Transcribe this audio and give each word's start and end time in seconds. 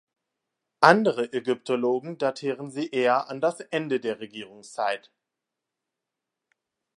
Andere 0.79 1.31
Ägyptologen 1.31 2.17
datieren 2.17 2.71
sie 2.71 2.89
eher 2.89 3.29
an 3.29 3.39
das 3.39 3.59
Ende 3.59 3.99
der 3.99 4.19
Regierungszeit. 4.19 5.11